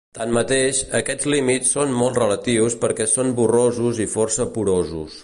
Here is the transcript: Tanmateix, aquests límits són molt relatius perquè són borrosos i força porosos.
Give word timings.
Tanmateix, 0.17 0.77
aquests 0.99 1.27
límits 1.33 1.75
són 1.77 1.93
molt 1.99 2.17
relatius 2.21 2.79
perquè 2.87 3.07
són 3.15 3.33
borrosos 3.41 4.03
i 4.07 4.09
força 4.19 4.49
porosos. 4.57 5.19